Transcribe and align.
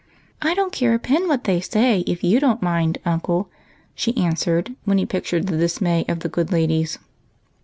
"I 0.41 0.55
don't 0.55 0.71
care 0.73 0.95
a 0.95 0.99
pin 0.99 1.27
what 1.27 1.43
they 1.43 1.61
say 1.61 1.99
if 2.07 2.23
you 2.23 2.39
don't 2.39 2.59
mind, 2.63 2.97
uncle," 3.05 3.49
she 3.93 4.17
answered, 4.17 4.73
when 4.83 4.97
he 4.97 5.05
pictured 5.05 5.45
the 5.45 5.57
dismay 5.57 6.05
of 6.09 6.21
the 6.21 6.27
good 6.27 6.51
ladies. 6.51 6.97